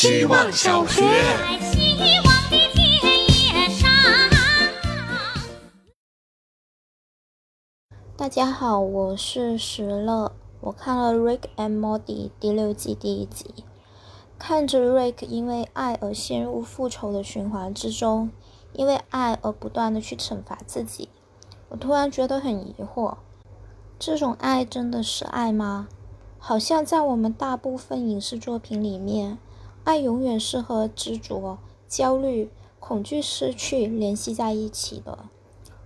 [0.00, 1.02] 希望小学。
[1.60, 3.90] 希望的田野上。
[8.16, 10.30] 大家好，我是石乐。
[10.60, 13.52] 我看了《Rick and Morty》第六季第一集，
[14.38, 18.30] 看着 Rick 因为爱而陷入复仇的循环之中，
[18.74, 21.08] 因为爱而不断的去惩罚自己，
[21.70, 23.16] 我突然觉得很疑惑：
[23.98, 25.88] 这种爱真的是爱吗？
[26.38, 29.38] 好像在我们大部分影视作品里面，
[29.88, 31.56] 爱永远是和执着、
[31.88, 35.20] 焦虑、恐惧失去联系在一起的。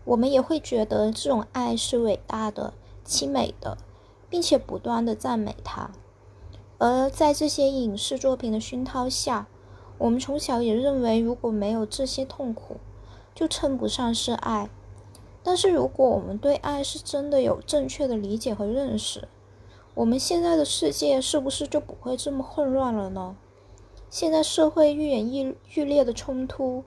[0.02, 2.72] 我们也会觉得这种爱是伟大的、
[3.06, 3.78] 凄美的，
[4.28, 5.92] 并且不断的赞美它。
[6.78, 9.46] 而在这些影视作品的熏陶下，
[9.98, 12.78] 我们从小也认为，如果没有这些痛苦，
[13.32, 14.68] 就称不上是爱。
[15.44, 19.28] 但是，如果我们对爱是真的有正确的理解和认识，
[19.94, 23.36] 我们现在的世界是不是就不会这么混乱了呢？
[24.12, 26.84] 现在社会愈演愈愈烈的冲突。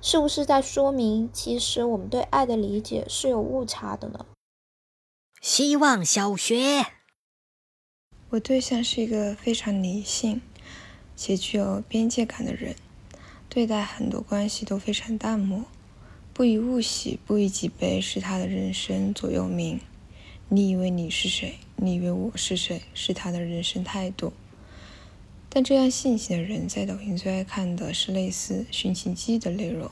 [0.00, 4.24] 是不是在说明，其实我们对爱的理解是有误差的呢？
[5.42, 6.86] 希望小学，
[8.30, 10.40] 我对象是一个非常理性
[11.14, 12.76] 且具有边界感的人，
[13.50, 15.66] 对待很多关系都非常淡漠，
[16.32, 19.78] 不以物喜，不以己悲是他的人生座右铭。
[20.48, 21.58] 你以为你是谁？
[21.76, 22.80] 你以为我是谁？
[22.94, 24.32] 是他的人生态度。
[25.56, 29.90] 但这样性情的人在抖音最爱看的是类似寻情记的内容。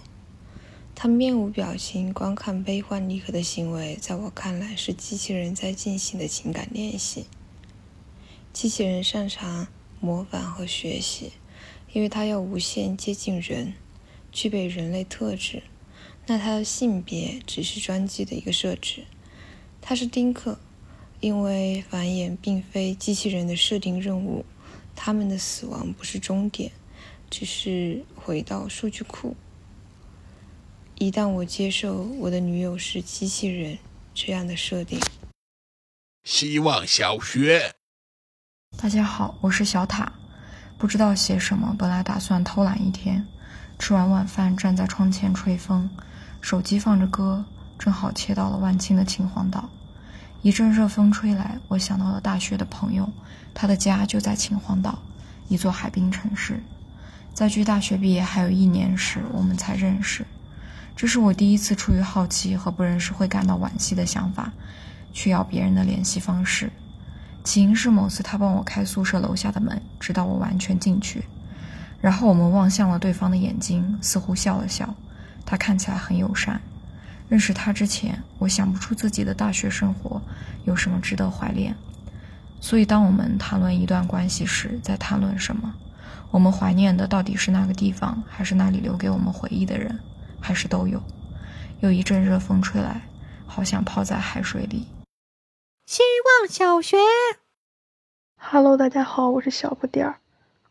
[0.94, 7.24] 他面无表情观看悲欢离合的行为，在我看来是机器人在进行的情感练习。
[8.52, 9.66] 机器人擅长
[10.00, 11.32] 模仿和学习，
[11.94, 13.72] 因为它要无限接近人，
[14.30, 15.62] 具备人类特质。
[16.26, 19.04] 那它的性别只是专机的一个设置。
[19.80, 20.58] 它是丁克，
[21.20, 24.44] 因为繁衍并非机器人的设定任务。
[24.96, 26.72] 他们的死亡不是终点，
[27.30, 29.36] 只是回到数据库。
[30.96, 33.78] 一旦我接受我的女友是机器人
[34.14, 35.00] 这样的设定，
[36.22, 37.74] 希望小学。
[38.78, 40.12] 大家好，我是小塔，
[40.78, 43.26] 不知道写什么，本来打算偷懒一天，
[43.78, 45.90] 吃完晚饭站在窗前吹风，
[46.40, 47.44] 手机放着歌，
[47.78, 49.70] 正好切到了万青的《秦皇岛》。
[50.44, 53.10] 一阵热风吹来，我想到了大学的朋友，
[53.54, 54.98] 他的家就在秦皇岛，
[55.48, 56.62] 一座海滨城市。
[57.32, 60.26] 在距大学毕业还有一年时，我们才认识。
[60.94, 64.52] 这是我第一次出于好奇和不认识会感到惋惜的想法，
[65.14, 66.70] 去要别人的联系方式。
[67.42, 71.24] 起因是某次他帮我开宿舍楼下的门，直到我完全进去。
[72.02, 74.94] 然后我们望向了对方的眼睛，似乎笑了笑。
[75.46, 76.60] 他看起来很友善。
[77.28, 80.20] 认识他之前，我想不出自己的大学生活
[80.64, 81.74] 有什么值得怀恋。
[82.60, 85.74] 所以，当我们谈论一段关系时，在谈论什么？
[86.30, 90.00] 我们怀念的到底是那个地方，还是那里留给我们回忆的人，
[90.40, 91.02] 还是都有？
[91.80, 93.02] 有一阵热风吹来，
[93.46, 94.88] 好想泡在海水里。
[95.86, 96.02] 希
[96.40, 96.96] 望小学
[98.36, 100.16] ，Hello，大家好，我是小不点儿。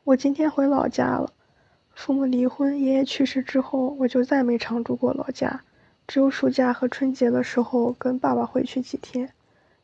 [0.04, 1.32] 我今天回老家了。
[1.94, 5.62] 父母离婚，爷爷去世之后，我就再没常住过老家，
[6.08, 9.32] 只有暑假和春节的时候跟爸爸回去几天。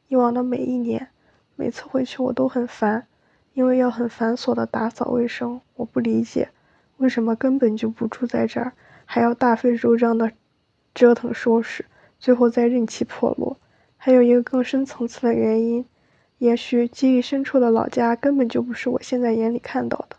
[0.08, 1.10] 以往的每一年，
[1.56, 3.08] 每次回去我都很烦，
[3.54, 5.62] 因为要很繁琐的打扫卫生。
[5.76, 6.50] 我不理解，
[6.98, 8.74] 为什么根本就不住在这儿，
[9.06, 10.32] 还要大费周章的
[10.94, 11.86] 折腾收拾，
[12.20, 13.58] 最后再任其破落。
[13.98, 15.86] 还有一个更深层次的原因。
[16.38, 20.16] 也许记忆深处的老家根本就不是我现在眼里看到的，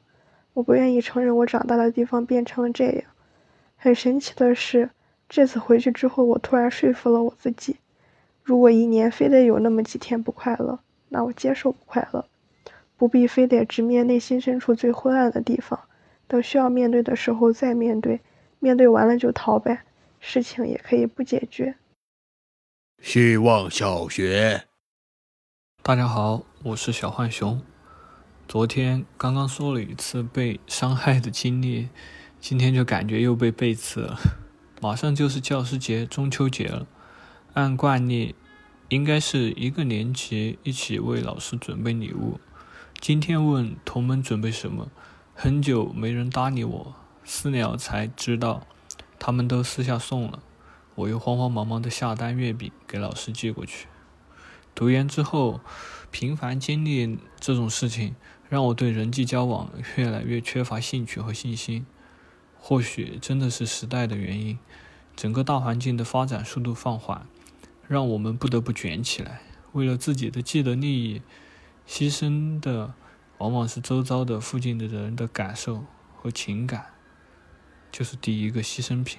[0.53, 3.05] 我不愿意承认我长大的地方变成了这样。
[3.77, 4.91] 很神奇的是，
[5.31, 7.77] 这次回去之后，我突然说服了我自己：
[8.43, 12.27] 如果一年非得有那么几天不快乐，那我接受不快乐，
[12.97, 15.79] 不必非得直面内心深处最昏暗的地方，
[16.27, 18.21] 等需要面对的时候再面对，
[18.59, 19.85] 面对完了就逃呗，
[20.19, 21.77] 事情也可以不解决。
[23.01, 24.65] 希望小学。
[25.81, 27.63] 大家好，我是小浣熊。
[28.49, 31.89] 昨天刚刚说了一次被伤害的经历，
[32.41, 34.19] 今天就感觉又被背刺了。
[34.83, 36.87] 马上就是教师节、中秋节了，
[37.53, 38.35] 按惯例
[38.89, 42.41] 应该是一个年级一起为老师准备礼物。
[42.99, 44.91] 今天问同门准备什么，
[45.35, 46.95] 很久没人搭理我，
[47.25, 48.67] 私聊才知道
[49.19, 50.43] 他们都私下送了。
[50.95, 53.87] 我又慌慌忙忙的下单月饼给老师寄过去。
[54.75, 55.61] 读研之后，
[56.11, 58.15] 频繁经历这种事情，
[58.49, 61.85] 让我对人际交往越来越缺乏兴趣和信心。
[62.61, 64.59] 或许真的是时代的原因，
[65.17, 67.27] 整个大环境的发展速度放缓，
[67.89, 69.41] 让我们不得不卷起来，
[69.73, 71.23] 为了自己的既得利益，
[71.89, 72.93] 牺牲的
[73.39, 75.85] 往往是周遭的附近的人的感受
[76.15, 76.87] 和情感，
[77.91, 79.19] 就是第一个牺牲品。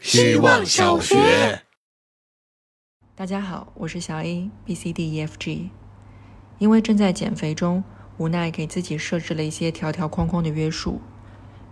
[0.00, 1.62] 希望小学。
[3.14, 5.70] 大家好，我是小 A B C D E F G。
[6.58, 7.84] 因为正在减肥中，
[8.18, 11.00] 无奈给自己设置了一些条条框框的约束，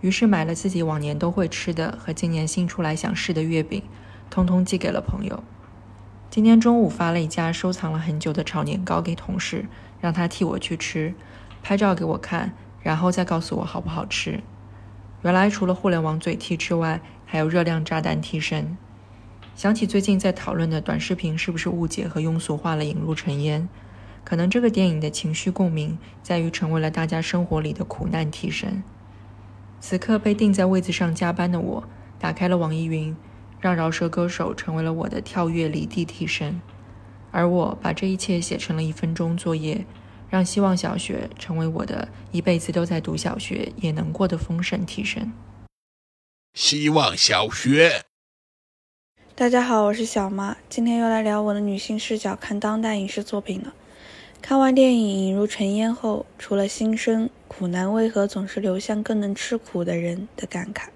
[0.01, 3.81] 于是买了自己往年都会吃的和今年新出来想试的月饼，
[4.29, 5.43] 通通寄给了朋友。
[6.29, 9.65] 今天中午发了一家收藏了很久的炒年糕给同事，
[9.99, 11.13] 让他替我去吃，
[11.61, 14.41] 拍照给我看，然后再告诉我好不好吃。
[15.23, 18.77] 原来除了互联网嘴替之外，还有热量炸弹替身。
[19.55, 23.69] 想起最近在讨论的短视频是不是误解和庸俗化了引入尘烟，
[24.23, 28.81] 可能这个电影的情绪共鸣在于成为了大家生活里的苦难替身。
[29.81, 31.83] 此刻被定在位子上加班的我，
[32.17, 33.13] 打开了网易云。
[33.59, 36.59] 让饶舌歌手成为了我的跳跃离地替身，
[37.29, 39.85] 而我把这一切写成了一分钟作业，
[40.31, 45.31] 让希望小学成为我的一辈子都在读小学也能过的丰盛替身。
[46.55, 48.01] 希望小学。
[49.35, 53.71] 大家好，我是小妈，今天又来聊我的女性视角看当代影视作品了。
[54.41, 60.87] 看完电影《引入尘烟》后，除了心生苦难为何总是流向更能吃苦的人的感慨。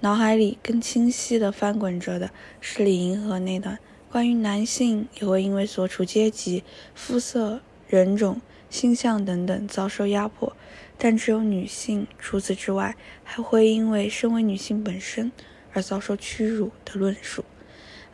[0.00, 2.30] 脑海里更清晰地翻滚着的
[2.62, 3.78] 是李银河那段
[4.10, 8.40] 关于男性也会因为所处阶级、肤色、人种、
[8.70, 10.56] 性向等等遭受压迫，
[10.96, 15.30] 但只有女性除此之外还会因为身为女性本身
[15.74, 17.44] 而遭受屈辱的论述。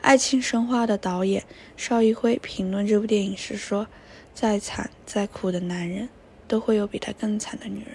[0.02, 1.44] 爱情神话的导演
[1.76, 3.86] 邵艺辉评论这部电影时说
[4.36, 6.10] ：“再惨再苦的男人，
[6.46, 7.94] 都会有比他更惨的女人。”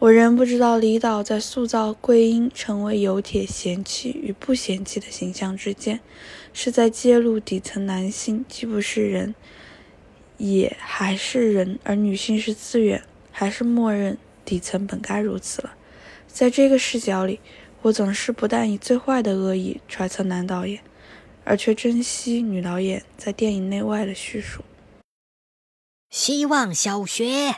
[0.00, 6.00] 我仍不知道李导在塑造桂英成为有铁嫌弃与不嫌弃的形象之间，
[6.52, 9.34] 是在揭露底层男性既不是人，
[10.36, 15.74] 也还是人，而女性是资源，还是默认底层本该如此了。
[16.26, 17.38] 在这个视角里，
[17.82, 20.80] 我总是不但以最坏的恶意揣测男导演，
[21.44, 24.62] 而却珍惜女导演在电影内外的叙述。
[26.10, 27.56] 希望小学。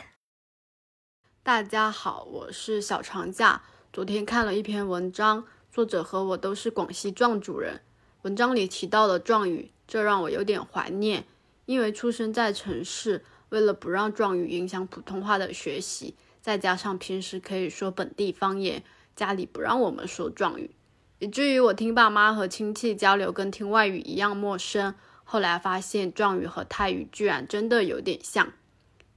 [1.43, 3.61] 大家好，我是小长假。
[3.93, 7.81] 昨天看了一篇文章，作者和我都是广西壮族人。
[8.23, 11.25] 文章里提到了壮语，这让我有点怀念。
[11.65, 18.83] 因为出生在城市，为了不让壮语影响普通话的学习，再加上平时可以说本地方言，
[19.15, 20.71] 家里不让我们说壮语，
[21.19, 24.95] 以至于我听爸妈和亲戚交流跟听外语一样陌生。
[25.29, 28.53] 后来发现壮语和泰语居然真的有点像。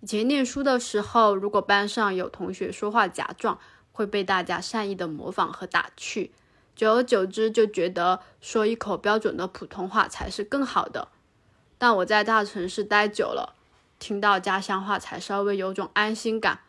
[0.00, 3.60] 以前念书的时候，如果班上有同学说话假壮，
[3.92, 6.32] 会被大家善意的模仿和打趣。
[6.74, 11.08] 久而久之，就觉得说一口标准的普通话才是更好的。
[11.78, 13.54] 但我在大城市待久了，
[14.00, 16.60] 听到家乡话才稍微有种安心感。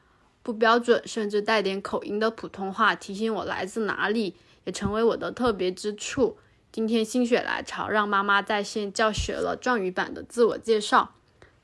[0.43, 4.35] 不标准甚至带点口音的普通话，提醒我来自哪里，
[4.65, 6.38] 也成为我的特别之处。
[6.71, 11.12] 今天心血来潮，让妈妈在线教学了壮语版的自我介绍，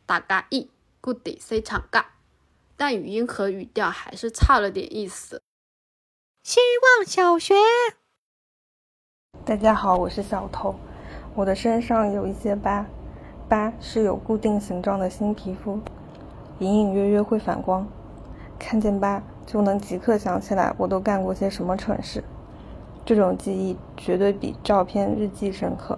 [0.06, 0.70] 大家一。
[1.00, 2.04] 不得非常尬，
[2.76, 5.42] 但语音和语调还是差了点意思。
[6.44, 6.60] 希
[6.98, 7.54] 望小学，
[9.46, 10.76] 大家好，我是小头。
[11.34, 12.86] 我的身上有一些疤，
[13.48, 15.80] 疤是有固定形状的新皮肤，
[16.60, 17.88] 隐隐约约会反光。
[18.60, 22.22] 看见疤就能即刻想起来我都干过些什么蠢事。
[23.08, 25.98] 这种记忆绝对比照片日记深刻。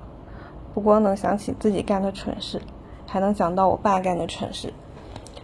[0.75, 2.62] 不光能想起自己干的蠢事，
[3.08, 4.72] 还能想到我爸干的蠢事。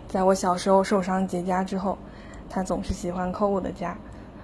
[0.07, 1.97] 在我小时候受伤结痂之后，
[2.51, 3.95] 他总是喜欢抠我的痂，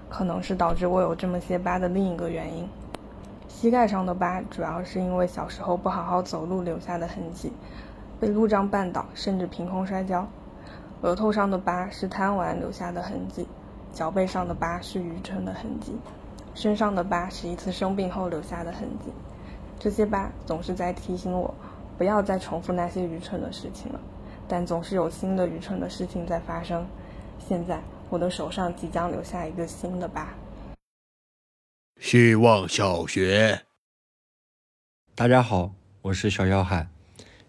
[0.10, 2.68] 可能是导致我有这么些疤的另一个原因。
[3.48, 7.54] 膝盖上的疤主要是因为小时候不好好走路留下的痕迹，
[8.20, 10.28] 被路障绊倒，甚至凭空摔跤。
[11.02, 13.48] 额头上的疤是贪玩留下的痕迹，
[13.94, 15.96] 脚背上的疤是愚蠢的痕迹，
[16.54, 19.12] 身上的疤是一次生病后留下的痕迹。
[19.80, 21.54] 这些疤总是在提醒我，
[21.98, 24.00] 不要再重复那些愚蠢的事情了。
[24.48, 26.86] 但总是有新的愚蠢的事情在发生。
[27.40, 30.34] 现在我的手上即将留下一个新的疤。
[32.00, 33.62] 希望小学，
[35.16, 36.90] 大家好，我是小小海。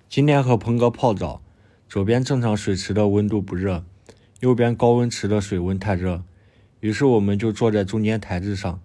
[0.09, 1.42] 今天和鹏哥泡澡，
[1.88, 3.85] 左边正常水池的温度不热，
[4.40, 6.23] 右边高温池的水温太热，
[6.80, 8.80] 于是我们就坐在中间台子上，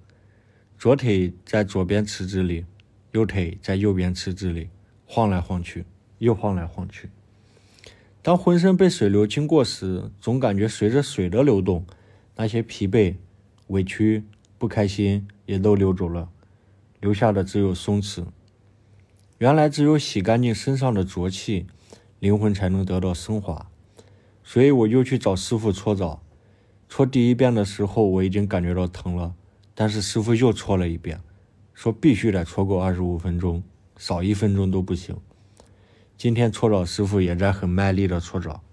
[0.77, 2.65] 左腿在左边池子里，
[3.11, 4.69] 右腿在右边池子里
[5.05, 5.85] 晃来晃去，
[6.19, 7.09] 又晃来晃去。
[8.21, 11.85] 当浑身被水流经过时，总感觉随着水的流动，
[12.35, 13.15] 那些疲惫、
[13.67, 14.23] 委屈、
[14.57, 16.29] 不开心也都流走了，
[16.99, 18.25] 留下的只有松弛。
[19.39, 21.65] 原来，只有洗干净身上的浊气，
[22.19, 23.69] 灵魂才能得到升华。
[24.43, 26.21] 所以我又去找师傅搓澡。
[26.89, 29.33] 搓第一遍的时候，我已经感觉到疼了，
[29.79, 31.21] 但是师傅又搓了一遍，
[31.75, 33.61] 说必须得搓够二十五分钟，
[33.95, 35.15] 少一分钟都不行。
[36.17, 38.63] 今天搓澡师傅也在很卖力的搓澡，